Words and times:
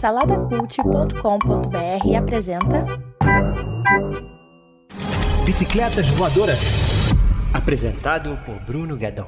Saladacult.com.br 0.00 2.16
apresenta 2.16 2.86
Bicicletas 5.44 6.06
Voadoras. 6.10 6.60
Apresentado 7.52 8.38
por 8.46 8.54
Bruno 8.60 8.96
Guedon. 8.96 9.26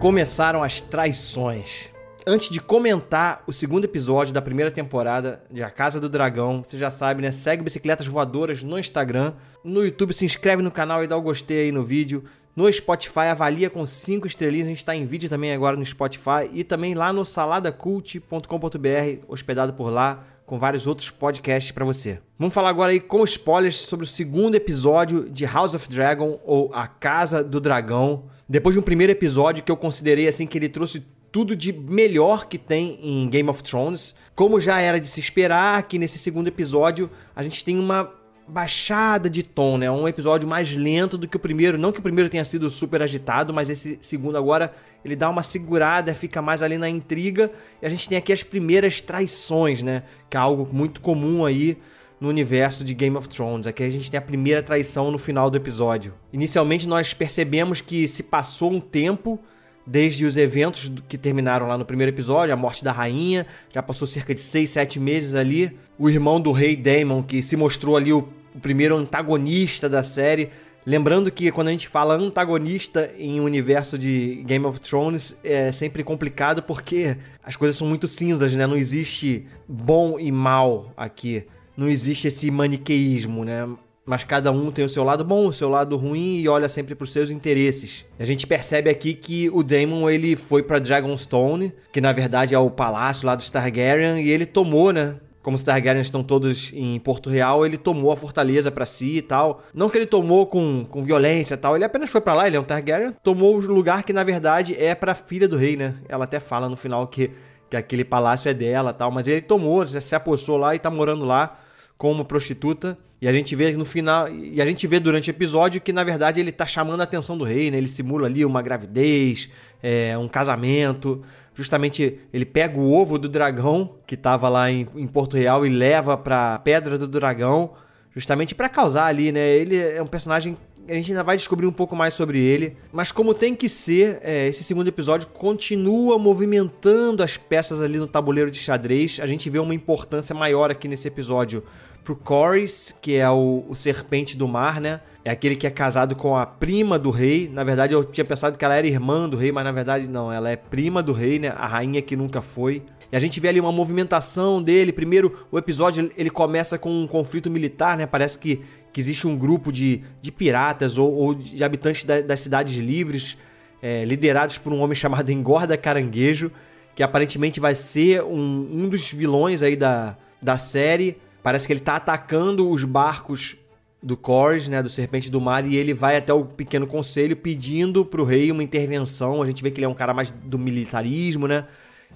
Começaram 0.00 0.64
as 0.64 0.80
traições. 0.80 1.88
Antes 2.26 2.48
de 2.48 2.60
comentar 2.60 3.44
o 3.46 3.52
segundo 3.52 3.84
episódio 3.84 4.34
da 4.34 4.42
primeira 4.42 4.72
temporada 4.72 5.44
de 5.48 5.62
A 5.62 5.70
Casa 5.70 6.00
do 6.00 6.08
Dragão, 6.08 6.64
você 6.64 6.76
já 6.76 6.90
sabe, 6.90 7.22
né? 7.22 7.30
Segue 7.30 7.62
Bicicletas 7.62 8.08
Voadoras 8.08 8.64
no 8.64 8.80
Instagram. 8.80 9.34
No 9.62 9.84
YouTube, 9.84 10.12
se 10.12 10.24
inscreve 10.24 10.60
no 10.60 10.72
canal 10.72 11.04
e 11.04 11.06
dá 11.06 11.16
o 11.16 11.22
gostei 11.22 11.66
aí 11.66 11.72
no 11.72 11.84
vídeo. 11.84 12.24
No 12.56 12.72
Spotify, 12.72 13.26
avalia 13.30 13.68
com 13.68 13.84
5 13.84 14.26
estrelinhas. 14.26 14.68
A 14.68 14.70
gente 14.70 14.78
está 14.78 14.94
em 14.94 15.06
vídeo 15.06 15.28
também 15.28 15.52
agora 15.52 15.76
no 15.76 15.84
Spotify. 15.84 16.48
E 16.52 16.62
também 16.62 16.94
lá 16.94 17.12
no 17.12 17.24
saladacult.com.br, 17.24 19.24
hospedado 19.26 19.72
por 19.72 19.90
lá, 19.90 20.24
com 20.46 20.58
vários 20.58 20.86
outros 20.86 21.10
podcasts 21.10 21.72
para 21.72 21.84
você. 21.84 22.20
Vamos 22.38 22.54
falar 22.54 22.68
agora 22.68 22.92
aí 22.92 23.00
com 23.00 23.24
spoilers 23.24 23.76
sobre 23.76 24.04
o 24.04 24.08
segundo 24.08 24.54
episódio 24.54 25.28
de 25.28 25.44
House 25.44 25.74
of 25.74 25.88
Dragon, 25.88 26.38
ou 26.44 26.72
A 26.72 26.86
Casa 26.86 27.42
do 27.42 27.60
Dragão. 27.60 28.26
Depois 28.48 28.74
de 28.74 28.78
um 28.78 28.82
primeiro 28.82 29.10
episódio 29.10 29.64
que 29.64 29.72
eu 29.72 29.76
considerei 29.76 30.28
assim 30.28 30.46
que 30.46 30.56
ele 30.56 30.68
trouxe 30.68 31.04
tudo 31.32 31.56
de 31.56 31.72
melhor 31.72 32.46
que 32.46 32.56
tem 32.56 33.00
em 33.02 33.28
Game 33.28 33.48
of 33.48 33.60
Thrones. 33.64 34.14
Como 34.36 34.60
já 34.60 34.80
era 34.80 35.00
de 35.00 35.08
se 35.08 35.18
esperar, 35.18 35.82
que 35.88 35.98
nesse 35.98 36.16
segundo 36.16 36.46
episódio 36.46 37.10
a 37.34 37.42
gente 37.42 37.64
tem 37.64 37.76
uma 37.76 38.12
baixada 38.46 39.28
de 39.30 39.42
tom, 39.42 39.78
né? 39.78 39.90
Um 39.90 40.06
episódio 40.06 40.48
mais 40.48 40.72
lento 40.72 41.16
do 41.16 41.26
que 41.26 41.36
o 41.36 41.40
primeiro. 41.40 41.78
Não 41.78 41.92
que 41.92 42.00
o 42.00 42.02
primeiro 42.02 42.28
tenha 42.28 42.44
sido 42.44 42.68
super 42.70 43.02
agitado, 43.02 43.52
mas 43.52 43.70
esse 43.70 43.98
segundo 44.00 44.36
agora 44.36 44.74
ele 45.04 45.16
dá 45.16 45.28
uma 45.28 45.42
segurada, 45.42 46.14
fica 46.14 46.40
mais 46.40 46.62
ali 46.62 46.78
na 46.78 46.88
intriga. 46.88 47.50
E 47.80 47.86
a 47.86 47.88
gente 47.88 48.08
tem 48.08 48.18
aqui 48.18 48.32
as 48.32 48.42
primeiras 48.42 49.00
traições, 49.00 49.82
né? 49.82 50.02
Que 50.28 50.36
é 50.36 50.40
algo 50.40 50.68
muito 50.72 51.00
comum 51.00 51.44
aí 51.44 51.78
no 52.20 52.28
universo 52.28 52.84
de 52.84 52.94
Game 52.94 53.16
of 53.16 53.28
Thrones. 53.28 53.66
Aqui 53.66 53.82
a 53.82 53.90
gente 53.90 54.10
tem 54.10 54.18
a 54.18 54.22
primeira 54.22 54.62
traição 54.62 55.10
no 55.10 55.18
final 55.18 55.50
do 55.50 55.56
episódio. 55.56 56.14
Inicialmente 56.32 56.86
nós 56.86 57.12
percebemos 57.12 57.80
que 57.80 58.06
se 58.08 58.22
passou 58.22 58.72
um 58.72 58.80
tempo 58.80 59.38
desde 59.86 60.24
os 60.24 60.36
eventos 60.36 60.90
que 61.08 61.18
terminaram 61.18 61.66
lá 61.66 61.76
no 61.76 61.84
primeiro 61.84 62.10
episódio, 62.10 62.54
a 62.54 62.56
morte 62.56 62.82
da 62.82 62.92
rainha, 62.92 63.46
já 63.72 63.82
passou 63.82 64.08
cerca 64.08 64.34
de 64.34 64.40
6, 64.40 64.70
7 64.70 65.00
meses 65.00 65.34
ali. 65.34 65.76
O 65.98 66.08
irmão 66.08 66.40
do 66.40 66.52
rei 66.52 66.76
Daemon, 66.76 67.22
que 67.22 67.42
se 67.42 67.56
mostrou 67.56 67.96
ali 67.96 68.12
o, 68.12 68.28
o 68.54 68.60
primeiro 68.60 68.96
antagonista 68.96 69.88
da 69.88 70.02
série. 70.02 70.50
Lembrando 70.86 71.30
que 71.30 71.50
quando 71.50 71.68
a 71.68 71.70
gente 71.70 71.88
fala 71.88 72.14
antagonista 72.14 73.10
em 73.18 73.40
um 73.40 73.44
universo 73.44 73.96
de 73.96 74.42
Game 74.46 74.66
of 74.66 74.80
Thrones 74.80 75.34
é 75.42 75.72
sempre 75.72 76.04
complicado 76.04 76.62
porque 76.62 77.16
as 77.42 77.56
coisas 77.56 77.76
são 77.76 77.88
muito 77.88 78.06
cinzas, 78.06 78.54
né? 78.54 78.66
Não 78.66 78.76
existe 78.76 79.46
bom 79.66 80.18
e 80.18 80.30
mal 80.30 80.92
aqui. 80.94 81.44
Não 81.74 81.88
existe 81.88 82.28
esse 82.28 82.50
maniqueísmo, 82.50 83.44
né? 83.44 83.66
Mas 84.06 84.22
cada 84.22 84.52
um 84.52 84.70
tem 84.70 84.84
o 84.84 84.88
seu 84.88 85.02
lado 85.02 85.24
bom, 85.24 85.46
o 85.46 85.52
seu 85.52 85.68
lado 85.68 85.96
ruim 85.96 86.36
e 86.38 86.48
olha 86.48 86.68
sempre 86.68 86.94
para 86.94 87.04
os 87.04 87.12
seus 87.12 87.30
interesses. 87.30 88.04
A 88.18 88.24
gente 88.24 88.46
percebe 88.46 88.90
aqui 88.90 89.14
que 89.14 89.48
o 89.50 89.62
Daemon 89.62 90.10
ele 90.10 90.36
foi 90.36 90.62
para 90.62 90.78
Dragonstone, 90.78 91.72
que 91.90 92.00
na 92.00 92.12
verdade 92.12 92.54
é 92.54 92.58
o 92.58 92.70
palácio 92.70 93.26
lá 93.26 93.34
dos 93.34 93.48
Targaryen, 93.48 94.22
e 94.22 94.30
ele 94.30 94.44
tomou, 94.44 94.92
né? 94.92 95.16
Como 95.42 95.56
os 95.56 95.62
Targaryens 95.62 96.06
estão 96.06 96.24
todos 96.24 96.72
em 96.72 96.98
Porto 96.98 97.28
Real, 97.28 97.66
ele 97.66 97.76
tomou 97.76 98.10
a 98.10 98.16
fortaleza 98.16 98.70
para 98.70 98.86
si 98.86 99.18
e 99.18 99.22
tal. 99.22 99.62
Não 99.74 99.90
que 99.90 99.98
ele 99.98 100.06
tomou 100.06 100.46
com, 100.46 100.86
com 100.88 101.02
violência 101.02 101.54
e 101.54 101.58
tal, 101.58 101.76
ele 101.76 101.84
apenas 101.84 102.08
foi 102.08 102.20
para 102.20 102.32
lá, 102.32 102.46
ele 102.46 102.56
é 102.56 102.60
um 102.60 102.64
Targaryen, 102.64 103.14
tomou 103.22 103.54
o 103.56 103.60
lugar 103.60 104.02
que 104.04 104.12
na 104.12 104.24
verdade 104.24 104.74
é 104.78 104.94
para 104.94 105.14
filha 105.14 105.46
do 105.46 105.56
rei, 105.56 105.76
né? 105.76 105.96
Ela 106.08 106.24
até 106.24 106.40
fala 106.40 106.68
no 106.68 106.76
final 106.76 107.06
que, 107.06 107.30
que 107.68 107.76
aquele 107.76 108.04
palácio 108.04 108.48
é 108.48 108.54
dela 108.54 108.92
tal, 108.94 109.10
mas 109.10 109.28
ele 109.28 109.42
tomou, 109.42 109.86
se 109.86 110.14
apossou 110.14 110.56
lá 110.56 110.74
e 110.74 110.78
tá 110.78 110.90
morando 110.90 111.24
lá 111.26 111.58
como 111.98 112.24
prostituta. 112.24 112.98
E 113.24 113.26
a 113.26 113.32
gente 113.32 113.56
vê 113.56 113.74
no 113.74 113.86
final, 113.86 114.28
e 114.28 114.60
a 114.60 114.66
gente 114.66 114.86
vê 114.86 115.00
durante 115.00 115.30
o 115.30 115.32
episódio 115.32 115.80
que 115.80 115.94
na 115.94 116.04
verdade 116.04 116.40
ele 116.40 116.52
tá 116.52 116.66
chamando 116.66 117.00
a 117.00 117.04
atenção 117.04 117.38
do 117.38 117.42
rei, 117.42 117.70
né? 117.70 117.78
Ele 117.78 117.88
simula 117.88 118.26
ali 118.26 118.44
uma 118.44 118.60
gravidez, 118.60 119.48
é, 119.82 120.14
um 120.18 120.28
casamento. 120.28 121.22
Justamente 121.54 122.18
ele 122.34 122.44
pega 122.44 122.78
o 122.78 122.92
ovo 122.92 123.18
do 123.18 123.26
dragão 123.26 123.94
que 124.06 124.14
tava 124.14 124.50
lá 124.50 124.70
em, 124.70 124.86
em 124.94 125.06
Porto 125.06 125.38
Real 125.38 125.64
e 125.64 125.70
leva 125.70 126.18
pra 126.18 126.58
Pedra 126.58 126.98
do 126.98 127.08
Dragão, 127.08 127.70
justamente 128.14 128.54
para 128.54 128.68
causar 128.68 129.06
ali, 129.06 129.32
né? 129.32 129.56
Ele 129.56 129.78
é 129.78 130.02
um 130.02 130.06
personagem 130.06 130.54
a 130.86 130.92
gente 130.92 131.12
ainda 131.12 131.22
vai 131.22 131.34
descobrir 131.34 131.66
um 131.66 131.72
pouco 131.72 131.96
mais 131.96 132.12
sobre 132.12 132.38
ele. 132.38 132.76
Mas 132.92 133.10
como 133.10 133.32
tem 133.32 133.54
que 133.54 133.70
ser, 133.70 134.18
é, 134.22 134.48
esse 134.48 134.62
segundo 134.62 134.86
episódio 134.86 135.26
continua 135.28 136.18
movimentando 136.18 137.22
as 137.22 137.38
peças 137.38 137.80
ali 137.80 137.96
no 137.96 138.06
tabuleiro 138.06 138.50
de 138.50 138.58
xadrez. 138.58 139.18
A 139.18 139.24
gente 139.24 139.48
vê 139.48 139.58
uma 139.58 139.74
importância 139.74 140.34
maior 140.34 140.70
aqui 140.70 140.86
nesse 140.86 141.08
episódio 141.08 141.62
pro 142.04 142.14
Corys, 142.14 142.94
que 143.00 143.16
é 143.16 143.28
o, 143.28 143.64
o, 143.66 143.74
serpente 143.74 144.36
do 144.36 144.46
mar, 144.46 144.78
né? 144.80 145.00
É 145.24 145.30
aquele 145.30 145.56
que 145.56 145.66
é 145.66 145.70
casado 145.70 146.14
com 146.14 146.36
a 146.36 146.44
prima 146.44 146.98
do 146.98 147.08
rei. 147.08 147.50
Na 147.50 147.64
verdade, 147.64 147.94
eu 147.94 148.04
tinha 148.04 148.24
pensado 148.24 148.58
que 148.58 148.64
ela 148.64 148.74
era 148.74 148.86
irmã 148.86 149.26
do 149.26 149.38
rei, 149.38 149.50
mas 149.50 149.64
na 149.64 149.72
verdade 149.72 150.06
não, 150.06 150.30
ela 150.30 150.50
é 150.50 150.56
prima 150.56 151.02
do 151.02 151.14
rei, 151.14 151.38
né? 151.38 151.48
A 151.56 151.66
rainha 151.66 152.02
que 152.02 152.14
nunca 152.14 152.42
foi. 152.42 152.82
E 153.10 153.16
a 153.16 153.18
gente 153.18 153.40
vê 153.40 153.48
ali 153.48 153.58
uma 153.58 153.72
movimentação 153.72 154.62
dele. 154.62 154.92
Primeiro, 154.92 155.46
o 155.50 155.58
episódio 155.58 156.12
ele 156.14 156.28
começa 156.28 156.76
com 156.76 156.90
um 156.90 157.06
conflito 157.06 157.50
militar, 157.50 157.96
né? 157.96 158.04
Parece 158.06 158.38
que, 158.38 158.60
que 158.92 159.00
existe 159.00 159.26
um 159.26 159.36
grupo 159.36 159.72
de, 159.72 160.02
de 160.20 160.30
piratas 160.30 160.98
ou, 160.98 161.10
ou 161.10 161.34
de 161.34 161.64
habitantes 161.64 162.04
da, 162.04 162.20
das 162.20 162.40
cidades 162.40 162.76
livres, 162.76 163.38
é, 163.80 164.04
liderados 164.04 164.58
por 164.58 164.74
um 164.74 164.80
homem 164.80 164.94
chamado 164.94 165.30
Engorda 165.30 165.76
Caranguejo, 165.78 166.52
que 166.94 167.02
aparentemente 167.02 167.58
vai 167.58 167.74
ser 167.74 168.22
um, 168.22 168.68
um 168.70 168.88
dos 168.90 169.10
vilões 169.10 169.62
aí 169.62 169.74
da, 169.74 170.18
da 170.42 170.58
série. 170.58 171.16
Parece 171.44 171.66
que 171.66 171.74
ele 171.74 171.80
tá 171.80 171.96
atacando 171.96 172.70
os 172.70 172.84
barcos 172.84 173.54
do 174.02 174.16
Corys, 174.16 174.66
né, 174.66 174.82
do 174.82 174.88
Serpente 174.88 175.30
do 175.30 175.38
Mar, 175.38 175.66
e 175.66 175.76
ele 175.76 175.92
vai 175.92 176.16
até 176.16 176.32
o 176.32 176.42
pequeno 176.42 176.86
conselho 176.86 177.36
pedindo 177.36 178.02
pro 178.02 178.24
rei 178.24 178.50
uma 178.50 178.62
intervenção. 178.62 179.42
A 179.42 179.44
gente 179.46 179.62
vê 179.62 179.70
que 179.70 179.78
ele 179.78 179.84
é 179.84 179.88
um 179.88 179.94
cara 179.94 180.14
mais 180.14 180.30
do 180.30 180.58
militarismo, 180.58 181.46
né? 181.46 181.66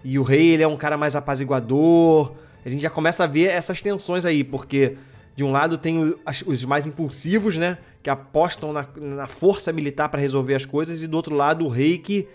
E 0.03 0.19
o 0.19 0.23
rei, 0.23 0.49
ele 0.49 0.63
é 0.63 0.67
um 0.67 0.79
cara 0.79 0.97
mais 0.97 1.15
apaziguador. 1.15 2.33
A 2.65 2.71
gente 2.71 2.81
já 2.81 2.89
começa 2.89 3.25
a 3.25 3.27
ver 3.27 3.51
essas 3.51 3.83
tensões 3.83 4.25
aí, 4.25 4.43
porque 4.43 4.97
de 5.37 5.45
um 5.45 5.53
lado 5.53 5.77
tem 5.77 6.15
os 6.47 6.65
mais 6.65 6.87
impulsivos, 6.87 7.59
né, 7.59 7.77
que 8.03 8.09
apostam 8.09 8.73
na, 8.73 8.89
na 8.97 9.27
força 9.27 9.71
militar 9.71 10.09
para 10.09 10.23
resolver 10.23 10.55
as 10.55 10.65
coisas, 10.65 11.03
e 11.03 11.07
do 11.07 11.15
outro 11.19 11.35
lado 11.37 11.67
o 11.67 11.69
rei 11.69 11.99
que 11.99 12.27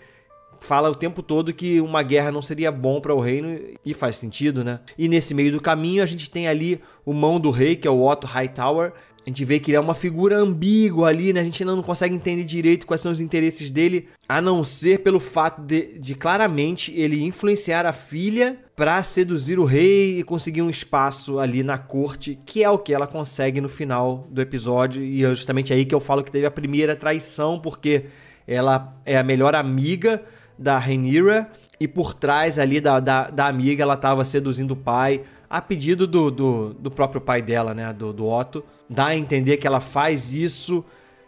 fala 0.64 0.90
o 0.90 0.94
tempo 0.94 1.22
todo 1.22 1.52
que 1.52 1.80
uma 1.80 2.02
guerra 2.02 2.32
não 2.32 2.42
seria 2.42 2.72
bom 2.72 3.00
para 3.00 3.14
o 3.14 3.20
reino 3.20 3.58
e 3.84 3.92
faz 3.92 4.16
sentido, 4.16 4.64
né? 4.64 4.80
E 4.98 5.08
nesse 5.08 5.34
meio 5.34 5.52
do 5.52 5.60
caminho 5.60 6.02
a 6.02 6.06
gente 6.06 6.30
tem 6.30 6.48
ali 6.48 6.80
o 7.04 7.12
mão 7.12 7.38
do 7.38 7.50
rei, 7.50 7.76
que 7.76 7.86
é 7.86 7.90
o 7.90 8.02
Otto 8.02 8.26
Hightower. 8.26 8.92
A 9.26 9.30
gente 9.30 9.44
vê 9.44 9.58
que 9.58 9.70
ele 9.70 9.76
é 9.76 9.80
uma 9.80 9.94
figura 9.94 10.36
ambígua 10.36 11.08
ali, 11.08 11.32
né? 11.32 11.40
A 11.40 11.44
gente 11.44 11.62
ainda 11.62 11.74
não 11.74 11.82
consegue 11.82 12.14
entender 12.14 12.44
direito 12.44 12.86
quais 12.86 13.00
são 13.00 13.10
os 13.10 13.20
interesses 13.20 13.70
dele, 13.70 14.08
a 14.28 14.40
não 14.40 14.62
ser 14.62 15.00
pelo 15.00 15.18
fato 15.18 15.62
de, 15.62 15.98
de 15.98 16.14
claramente 16.14 16.92
ele 16.94 17.22
influenciar 17.24 17.86
a 17.86 17.92
filha 17.92 18.58
para 18.76 19.02
seduzir 19.02 19.58
o 19.58 19.64
rei 19.64 20.18
e 20.18 20.22
conseguir 20.22 20.60
um 20.60 20.68
espaço 20.68 21.38
ali 21.38 21.62
na 21.62 21.78
corte, 21.78 22.38
que 22.44 22.62
é 22.62 22.68
o 22.68 22.78
que 22.78 22.92
ela 22.92 23.06
consegue 23.06 23.62
no 23.62 23.68
final 23.68 24.26
do 24.30 24.42
episódio. 24.42 25.02
E 25.02 25.24
é 25.24 25.28
justamente 25.28 25.72
aí 25.72 25.86
que 25.86 25.94
eu 25.94 26.00
falo 26.00 26.22
que 26.22 26.32
teve 26.32 26.44
a 26.44 26.50
primeira 26.50 26.94
traição, 26.94 27.58
porque 27.58 28.06
ela 28.46 28.94
é 29.06 29.16
a 29.16 29.22
melhor 29.22 29.54
amiga 29.54 30.22
da 30.58 30.78
Rhaenyra 30.78 31.50
e 31.80 31.88
por 31.88 32.14
trás 32.14 32.58
ali 32.58 32.80
da, 32.80 33.00
da, 33.00 33.30
da 33.30 33.46
amiga 33.46 33.82
ela 33.82 33.94
estava 33.94 34.24
seduzindo 34.24 34.72
o 34.72 34.76
pai 34.76 35.22
a 35.48 35.60
pedido 35.60 36.06
do, 36.06 36.30
do, 36.30 36.74
do, 36.74 36.90
próprio 36.90 37.20
pai 37.20 37.40
dela, 37.40 37.72
né, 37.74 37.92
do, 37.92 38.12
do 38.12 38.26
Otto. 38.26 38.64
Dá 38.88 39.06
a 39.06 39.16
entender 39.16 39.56
que 39.56 39.66
ela 39.66 39.78
faz 39.78 40.32
isso, 40.32 40.84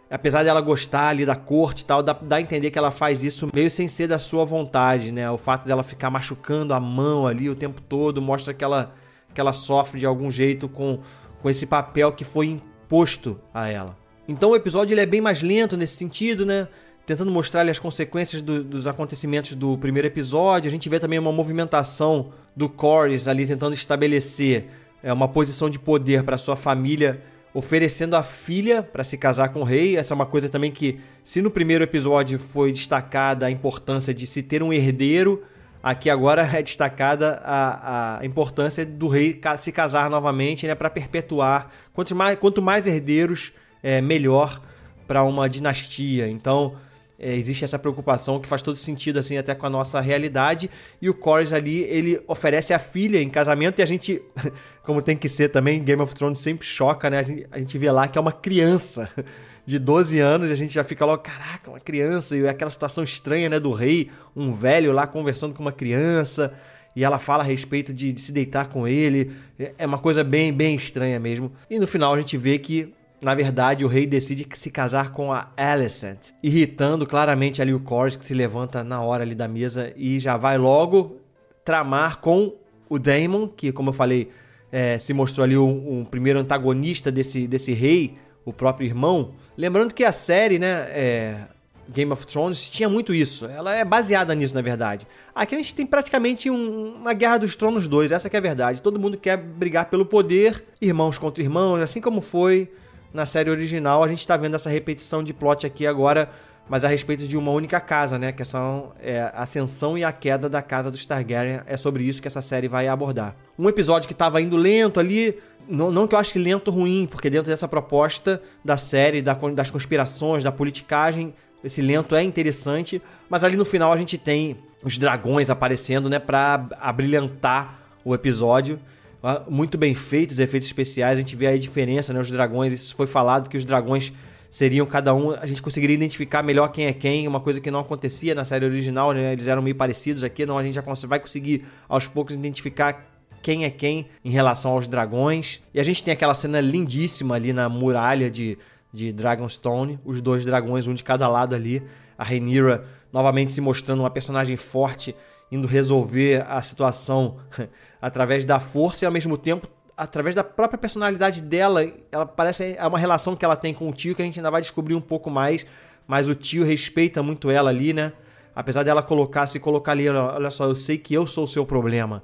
apesar 0.09 0.43
dela 0.43 0.59
gostar 0.59 1.09
ali 1.09 1.25
da 1.25 1.35
corte 1.35 1.81
e 1.81 1.85
tal, 1.85 2.03
dá, 2.03 2.11
dá 2.13 2.35
a 2.35 2.41
entender 2.41 2.69
que 2.69 2.77
ela 2.77 2.91
faz 2.91 3.23
isso 3.23 3.47
meio 3.53 3.69
sem 3.69 3.87
ser 3.87 4.07
da 4.07 4.19
sua 4.19 4.43
vontade, 4.43 5.13
né? 5.13 5.31
O 5.31 5.37
fato 5.37 5.65
dela 5.65 5.81
ficar 5.81 6.09
machucando 6.09 6.73
a 6.73 6.79
mão 6.79 7.25
ali 7.25 7.49
o 7.49 7.55
tempo 7.55 7.81
todo 7.81 8.21
mostra 8.21 8.53
que 8.53 8.63
ela, 8.63 8.93
que 9.33 9.39
ela 9.39 9.53
sofre 9.53 9.99
de 9.99 10.05
algum 10.05 10.29
jeito 10.29 10.67
com, 10.67 10.99
com 11.41 11.49
esse 11.49 11.65
papel 11.65 12.11
que 12.11 12.25
foi 12.25 12.47
imposto 12.47 13.39
a 13.53 13.69
ela. 13.69 13.95
Então 14.27 14.49
o 14.49 14.55
episódio 14.55 14.93
ele 14.93 15.01
é 15.01 15.05
bem 15.05 15.21
mais 15.21 15.41
lento 15.41 15.77
nesse 15.77 15.95
sentido, 15.95 16.45
né? 16.45 16.67
Tentando 17.07 17.31
mostrar 17.31 17.61
ali, 17.61 17.71
as 17.71 17.79
consequências 17.79 18.41
do, 18.41 18.61
dos 18.61 18.85
acontecimentos 18.85 19.55
do 19.55 19.77
primeiro 19.77 20.05
episódio. 20.09 20.67
A 20.67 20.71
gente 20.71 20.89
vê 20.89 20.99
também 20.99 21.17
uma 21.17 21.31
movimentação 21.31 22.33
do 22.53 22.67
Corys 22.67 23.29
ali 23.29 23.47
tentando 23.47 23.73
estabelecer 23.73 24.65
é, 25.01 25.11
uma 25.13 25.29
posição 25.29 25.69
de 25.69 25.79
poder 25.79 26.23
para 26.23 26.37
sua 26.37 26.57
família, 26.57 27.23
oferecendo 27.53 28.17
a 28.17 28.23
filha 28.23 28.83
para 28.83 29.05
se 29.05 29.17
casar 29.17 29.49
com 29.49 29.61
o 29.61 29.63
rei. 29.63 29.95
Essa 29.95 30.13
é 30.13 30.15
uma 30.15 30.25
coisa 30.25 30.49
também 30.49 30.69
que, 30.69 30.99
se 31.23 31.41
no 31.41 31.49
primeiro 31.49 31.81
episódio 31.81 32.37
foi 32.37 32.73
destacada 32.73 33.45
a 33.45 33.51
importância 33.51 34.13
de 34.13 34.27
se 34.27 34.43
ter 34.43 34.61
um 34.61 34.73
herdeiro, 34.73 35.41
aqui 35.81 36.09
agora 36.09 36.41
é 36.53 36.61
destacada 36.61 37.41
a, 37.41 38.19
a 38.19 38.25
importância 38.25 38.85
do 38.85 39.07
rei 39.07 39.39
se 39.57 39.71
casar 39.71 40.09
novamente 40.09 40.67
né, 40.67 40.75
para 40.75 40.89
perpetuar. 40.89 41.71
Quanto 41.93 42.13
mais, 42.13 42.37
quanto 42.37 42.61
mais 42.61 42.85
herdeiros, 42.85 43.53
é, 43.81 44.01
melhor 44.01 44.61
para 45.07 45.23
uma 45.23 45.47
dinastia. 45.47 46.27
Então 46.27 46.75
é, 47.19 47.35
existe 47.35 47.63
essa 47.63 47.79
preocupação 47.79 48.39
que 48.39 48.47
faz 48.47 48.61
todo 48.61 48.75
sentido, 48.75 49.17
assim, 49.17 49.37
até 49.37 49.55
com 49.55 49.65
a 49.65 49.69
nossa 49.69 49.99
realidade. 49.99 50.69
E 51.01 51.09
o 51.09 51.13
Corey 51.13 51.53
ali, 51.53 51.79
ele 51.83 52.21
oferece 52.27 52.73
a 52.73 52.79
filha 52.79 53.21
em 53.21 53.29
casamento 53.29 53.79
e 53.79 53.83
a 53.83 53.85
gente, 53.85 54.21
como 54.83 55.01
tem 55.01 55.17
que 55.17 55.27
ser 55.27 55.49
também, 55.49 55.83
Game 55.83 56.01
of 56.01 56.13
Thrones 56.13 56.39
sempre 56.39 56.67
choca, 56.67 57.09
né? 57.09 57.19
A 57.19 57.23
gente, 57.23 57.47
a 57.51 57.59
gente 57.59 57.77
vê 57.77 57.91
lá 57.91 58.07
que 58.07 58.17
é 58.17 58.21
uma 58.21 58.31
criança 58.31 59.09
de 59.65 59.79
12 59.79 60.19
anos 60.19 60.49
e 60.49 60.53
a 60.53 60.55
gente 60.55 60.73
já 60.73 60.83
fica 60.83 61.05
logo, 61.05 61.23
caraca, 61.23 61.71
uma 61.71 61.79
criança. 61.79 62.37
E 62.37 62.45
é 62.45 62.49
aquela 62.49 62.69
situação 62.69 63.03
estranha, 63.03 63.49
né, 63.49 63.59
do 63.59 63.71
rei, 63.71 64.11
um 64.35 64.53
velho 64.53 64.91
lá 64.91 65.07
conversando 65.07 65.55
com 65.55 65.61
uma 65.61 65.71
criança 65.71 66.53
e 66.97 67.03
ela 67.03 67.19
fala 67.19 67.43
a 67.43 67.45
respeito 67.45 67.93
de, 67.93 68.11
de, 68.11 68.19
se 68.19 68.31
deitar 68.31 68.69
com 68.69 68.87
ele. 68.87 69.31
É 69.77 69.85
uma 69.85 69.99
coisa 69.99 70.23
bem, 70.23 70.51
bem 70.51 70.73
estranha 70.75 71.19
mesmo. 71.19 71.51
E 71.69 71.77
no 71.77 71.85
final 71.85 72.15
a 72.15 72.17
gente 72.17 72.35
vê 72.35 72.57
que, 72.57 72.91
na 73.19 73.33
verdade, 73.33 73.83
o 73.83 73.87
rei 73.87 74.05
decide 74.05 74.47
se 74.53 74.69
casar 74.69 75.11
com 75.11 75.33
a 75.33 75.51
Alicent, 75.57 76.29
irritando 76.41 77.05
claramente 77.05 77.61
ali 77.61 77.73
o 77.73 77.79
Corys, 77.79 78.15
que 78.15 78.25
se 78.25 78.33
levanta 78.33 78.83
na 78.83 79.01
hora 79.01 79.23
ali 79.23 79.33
da 79.33 79.47
mesa 79.47 79.91
e 79.95 80.19
já 80.19 80.37
vai 80.37 80.57
logo 80.57 81.17
tramar 81.65 82.19
com 82.19 82.53
o 82.87 82.99
Daemon, 82.99 83.47
que, 83.47 83.71
como 83.71 83.89
eu 83.89 83.93
falei, 83.93 84.29
é, 84.71 84.97
se 84.97 85.13
mostrou 85.13 85.43
ali 85.43 85.57
um, 85.57 85.99
um, 85.99 86.05
primeiro 86.05 86.39
antagonista 86.39 87.11
desse, 87.11 87.47
desse 87.47 87.73
rei, 87.73 88.15
o 88.45 88.53
próprio 88.53 88.85
irmão. 88.85 89.33
Lembrando 89.57 89.93
que 89.93 90.03
a 90.03 90.11
série, 90.11 90.59
né, 90.59 90.87
é, 90.91 91.47
Game 91.89 92.11
of 92.11 92.25
Thrones 92.27 92.69
tinha 92.69 92.87
muito 92.87 93.13
isso. 93.13 93.45
Ela 93.47 93.75
é 93.75 93.83
baseada 93.83 94.35
nisso, 94.35 94.53
na 94.53 94.61
verdade. 94.61 95.07
Aqui 95.33 95.55
a 95.55 95.57
gente 95.57 95.73
tem 95.73 95.85
praticamente 95.85 96.49
um, 96.49 96.95
uma 96.95 97.13
Guerra 97.13 97.39
dos 97.39 97.55
Tronos 97.55 97.87
2, 97.87 98.11
essa 98.11 98.29
é 98.31 98.37
a 98.37 98.41
verdade. 98.41 98.81
Todo 98.81 98.99
mundo 98.99 99.17
quer 99.17 99.37
brigar 99.37 99.89
pelo 99.89 100.05
poder, 100.05 100.63
irmãos 100.79 101.17
contra 101.17 101.43
irmãos, 101.43 101.81
assim 101.81 101.99
como 101.99 102.21
foi 102.21 102.71
na 103.17 103.25
série 103.25 103.49
original. 103.49 104.03
A 104.03 104.07
gente 104.07 104.19
está 104.19 104.37
vendo 104.37 104.55
essa 104.55 104.69
repetição 104.69 105.23
de 105.23 105.33
plot 105.33 105.65
aqui 105.65 105.87
agora, 105.87 106.29
mas 106.69 106.83
a 106.83 106.87
respeito 106.87 107.27
de 107.27 107.35
uma 107.35 107.51
única 107.51 107.79
casa, 107.79 108.19
né? 108.19 108.31
Que 108.31 108.45
são 108.45 108.93
é, 109.01 109.21
a 109.21 109.41
ascensão 109.41 109.97
e 109.97 110.03
a 110.03 110.11
queda 110.11 110.47
da 110.47 110.61
casa 110.61 110.91
dos 110.91 111.03
Targaryen. 111.03 111.61
É 111.65 111.75
sobre 111.75 112.03
isso 112.03 112.21
que 112.21 112.27
essa 112.27 112.41
série 112.41 112.67
vai 112.67 112.87
abordar. 112.87 113.35
Um 113.57 113.67
episódio 113.67 114.07
que 114.07 114.13
estava 114.13 114.39
indo 114.39 114.55
lento 114.55 114.99
ali, 114.99 115.39
não, 115.67 116.07
que 116.07 116.13
eu 116.13 116.19
ache 116.19 116.37
lento 116.37 116.69
ruim, 116.69 117.07
porque 117.09 117.29
dentro 117.29 117.49
dessa 117.49 117.67
proposta 117.67 118.39
da 118.63 118.77
série, 118.77 119.21
da, 119.21 119.33
das 119.33 119.71
conspirações, 119.71 120.43
da 120.43 120.51
politicagem, 120.51 121.33
esse 121.63 121.81
lento 121.81 122.15
é 122.15 122.21
interessante, 122.21 123.01
mas 123.27 123.43
ali 123.43 123.57
no 123.57 123.65
final 123.65 123.91
a 123.91 123.97
gente 123.97 124.15
tem 124.15 124.57
os 124.83 124.95
dragões 124.97 125.49
aparecendo, 125.49 126.07
né, 126.07 126.19
para 126.19 126.67
abrilhantar 126.79 127.79
o 128.05 128.13
episódio. 128.13 128.79
Ah, 129.21 129.43
muito 129.49 129.77
bem 129.77 129.95
feito 129.95 130.31
os 130.31 130.39
efeitos 130.39 130.67
especiais, 130.67 131.17
a 131.17 131.21
gente 131.21 131.35
vê 131.35 131.47
aí 131.47 131.55
a 131.55 131.59
diferença, 131.59 132.13
né, 132.13 132.19
os 132.19 132.29
dragões, 132.29 132.71
isso 132.71 132.95
foi 132.95 133.07
falado 133.07 133.49
que 133.49 133.57
os 133.57 133.65
dragões 133.65 134.13
seriam 134.49 134.85
cada 134.85 135.13
um, 135.13 135.31
a 135.31 135.45
gente 135.45 135.61
conseguiria 135.61 135.95
identificar 135.95 136.43
melhor 136.43 136.69
quem 136.69 136.85
é 136.85 136.93
quem, 136.93 137.27
uma 137.27 137.39
coisa 137.39 137.59
que 137.59 137.69
não 137.71 137.79
acontecia 137.79 138.35
na 138.35 138.45
série 138.45 138.65
original, 138.65 139.11
né, 139.11 139.33
eles 139.33 139.47
eram 139.47 139.61
meio 139.61 139.75
parecidos 139.75 140.23
aqui, 140.23 140.45
não, 140.45 140.57
a 140.57 140.63
gente 140.63 140.75
já 140.75 140.83
vai 141.07 141.19
conseguir 141.19 141.65
aos 141.89 142.07
poucos 142.07 142.35
identificar 142.35 143.11
quem 143.41 143.65
é 143.65 143.69
quem 143.69 144.07
em 144.23 144.29
relação 144.29 144.71
aos 144.71 144.87
dragões. 144.87 145.61
E 145.73 145.79
a 145.79 145.83
gente 145.83 146.03
tem 146.03 146.11
aquela 146.11 146.33
cena 146.33 146.59
lindíssima 146.59 147.35
ali 147.35 147.53
na 147.53 147.69
muralha 147.69 148.29
de 148.29 148.57
de 148.91 149.11
Dragonstone, 149.11 149.99
os 150.05 150.21
dois 150.21 150.45
dragões, 150.45 150.87
um 150.87 150.93
de 150.93 151.03
cada 151.03 151.27
lado 151.27 151.55
ali. 151.55 151.83
A 152.17 152.23
Rhaenyra 152.23 152.85
novamente 153.11 153.51
se 153.51 153.61
mostrando 153.61 153.99
uma 153.99 154.09
personagem 154.09 154.57
forte, 154.57 155.15
indo 155.51 155.67
resolver 155.67 156.45
a 156.47 156.61
situação 156.61 157.37
através 158.01 158.45
da 158.45 158.59
força 158.59 159.03
e 159.03 159.07
ao 159.07 159.11
mesmo 159.11 159.37
tempo 159.37 159.67
através 159.97 160.35
da 160.35 160.43
própria 160.43 160.77
personalidade 160.77 161.41
dela. 161.41 161.83
Ela 162.11 162.25
parece 162.25 162.75
é 162.77 162.85
uma 162.85 162.99
relação 162.99 163.35
que 163.35 163.43
ela 163.43 163.55
tem 163.55 163.73
com 163.73 163.89
o 163.89 163.93
tio 163.93 164.13
que 164.13 164.21
a 164.21 164.25
gente 164.25 164.39
ainda 164.39 164.51
vai 164.51 164.61
descobrir 164.61 164.93
um 164.93 165.01
pouco 165.01 165.29
mais, 165.29 165.65
mas 166.05 166.29
o 166.29 166.35
tio 166.35 166.63
respeita 166.63 167.23
muito 167.23 167.49
ela 167.49 167.71
ali, 167.71 167.93
né? 167.93 168.13
Apesar 168.55 168.83
dela 168.83 169.03
colocar, 169.03 169.47
se 169.47 169.59
colocar 169.59 169.91
ali, 169.91 170.07
olha 170.09 170.49
só, 170.49 170.65
eu 170.65 170.75
sei 170.75 170.97
que 170.97 171.13
eu 171.13 171.27
sou 171.27 171.43
o 171.43 171.47
seu 171.47 171.65
problema. 171.65 172.23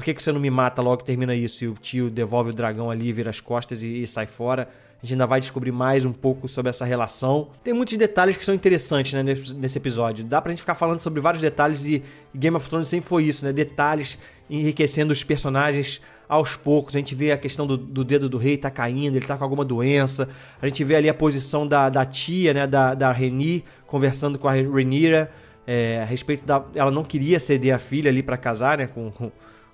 Por 0.00 0.04
que, 0.06 0.14
que 0.14 0.22
você 0.22 0.32
não 0.32 0.40
me 0.40 0.48
mata 0.48 0.80
logo 0.80 0.96
que 0.96 1.04
termina 1.04 1.34
isso? 1.34 1.62
E 1.62 1.68
o 1.68 1.74
tio 1.74 2.08
devolve 2.08 2.48
o 2.48 2.52
dragão 2.54 2.90
ali, 2.90 3.12
vira 3.12 3.28
as 3.28 3.38
costas 3.38 3.82
e, 3.82 4.00
e 4.00 4.06
sai 4.06 4.24
fora. 4.24 4.66
A 4.96 5.04
gente 5.04 5.12
ainda 5.12 5.26
vai 5.26 5.40
descobrir 5.40 5.72
mais 5.72 6.06
um 6.06 6.12
pouco 6.12 6.48
sobre 6.48 6.70
essa 6.70 6.86
relação. 6.86 7.50
Tem 7.62 7.74
muitos 7.74 7.98
detalhes 7.98 8.34
que 8.34 8.42
são 8.42 8.54
interessantes 8.54 9.12
né, 9.12 9.22
nesse, 9.22 9.76
episódio. 9.76 10.24
Dá 10.24 10.40
pra 10.40 10.52
gente 10.52 10.60
ficar 10.60 10.74
falando 10.74 11.00
sobre 11.00 11.20
vários 11.20 11.42
detalhes 11.42 11.84
e, 11.84 12.02
Game 12.34 12.56
of 12.56 12.66
Thrones 12.66 12.88
sempre 12.88 13.06
foi 13.06 13.24
isso, 13.24 13.44
né? 13.44 13.52
Detalhes 13.52 14.18
enriquecendo 14.48 15.12
os 15.12 15.22
personagens 15.22 16.00
aos 16.26 16.56
poucos. 16.56 16.96
A 16.96 16.98
gente 16.98 17.14
vê 17.14 17.32
a 17.32 17.36
questão 17.36 17.66
do, 17.66 17.76
do, 17.76 18.02
dedo 18.02 18.26
do 18.26 18.38
rei 18.38 18.56
tá 18.56 18.70
caindo, 18.70 19.18
ele 19.18 19.26
tá 19.26 19.36
com 19.36 19.44
alguma 19.44 19.66
doença. 19.66 20.30
A 20.62 20.66
gente 20.66 20.82
vê 20.82 20.96
ali 20.96 21.10
a 21.10 21.14
posição 21.14 21.68
da, 21.68 21.90
da 21.90 22.06
tia, 22.06 22.54
né, 22.54 22.66
da, 22.66 22.94
da 22.94 23.12
Reni, 23.12 23.66
conversando 23.86 24.38
com 24.38 24.48
a 24.48 24.52
Rhaenyra 24.52 25.30
é, 25.66 26.00
a 26.00 26.06
respeito 26.06 26.46
da... 26.46 26.64
Ela 26.74 26.90
não 26.90 27.04
queria 27.04 27.38
ceder 27.38 27.74
a 27.74 27.78
filha 27.78 28.10
ali 28.10 28.22
para 28.22 28.38
casar, 28.38 28.78
né, 28.78 28.86
com, 28.86 29.10
com, 29.10 29.30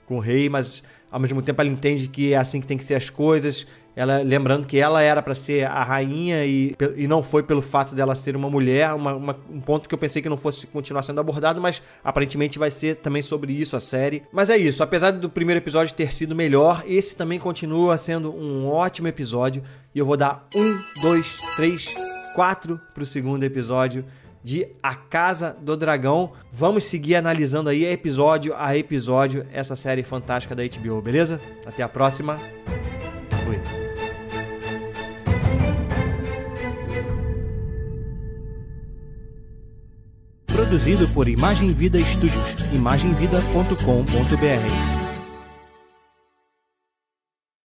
com 0.06 0.16
o 0.16 0.20
rei, 0.20 0.48
mas 0.48 0.82
ao 1.10 1.20
mesmo 1.20 1.40
tempo 1.42 1.60
ela 1.60 1.70
entende 1.70 2.08
que 2.08 2.32
é 2.32 2.36
assim 2.36 2.60
que 2.60 2.66
tem 2.66 2.76
que 2.76 2.84
ser 2.84 2.94
as 2.94 3.10
coisas. 3.10 3.66
Ela, 3.94 4.18
lembrando 4.18 4.66
que 4.66 4.76
ela 4.76 5.00
era 5.00 5.22
para 5.22 5.34
ser 5.34 5.66
a 5.66 5.82
rainha 5.82 6.44
e, 6.44 6.76
e 6.96 7.08
não 7.08 7.22
foi 7.22 7.42
pelo 7.42 7.62
fato 7.62 7.94
dela 7.94 8.14
ser 8.14 8.36
uma 8.36 8.50
mulher, 8.50 8.92
uma, 8.92 9.14
uma, 9.14 9.36
um 9.50 9.58
ponto 9.58 9.88
que 9.88 9.94
eu 9.94 9.98
pensei 9.98 10.20
que 10.20 10.28
não 10.28 10.36
fosse 10.36 10.66
continuar 10.66 11.00
sendo 11.00 11.18
abordado, 11.18 11.62
mas 11.62 11.82
aparentemente 12.04 12.58
vai 12.58 12.70
ser 12.70 12.96
também 12.96 13.22
sobre 13.22 13.54
isso 13.54 13.74
a 13.74 13.80
série. 13.80 14.22
Mas 14.30 14.50
é 14.50 14.56
isso, 14.58 14.82
apesar 14.82 15.12
do 15.12 15.30
primeiro 15.30 15.60
episódio 15.60 15.94
ter 15.94 16.12
sido 16.12 16.36
melhor, 16.36 16.82
esse 16.86 17.16
também 17.16 17.38
continua 17.38 17.96
sendo 17.96 18.30
um 18.30 18.68
ótimo 18.68 19.08
episódio 19.08 19.62
e 19.94 19.98
eu 19.98 20.04
vou 20.04 20.18
dar 20.18 20.46
um, 20.54 21.00
dois, 21.00 21.40
três, 21.56 21.88
quatro 22.34 22.78
pro 22.94 23.06
segundo 23.06 23.44
episódio 23.44 24.04
de 24.46 24.68
A 24.80 24.94
Casa 24.94 25.56
do 25.60 25.76
Dragão. 25.76 26.30
Vamos 26.52 26.84
seguir 26.84 27.16
analisando 27.16 27.68
aí 27.68 27.84
episódio 27.84 28.54
a 28.56 28.76
episódio 28.76 29.44
essa 29.52 29.74
série 29.74 30.04
fantástica 30.04 30.54
da 30.54 30.62
HBO, 30.62 31.02
beleza? 31.02 31.40
Até 31.66 31.82
a 31.82 31.88
próxima. 31.88 32.38
Fui. 33.44 33.58
Produzido 40.46 41.08
por 41.08 41.28
Imagem 41.28 41.72
Vida 41.72 41.98
Studios, 41.98 42.54
imagemvida.com.br. 42.72 45.05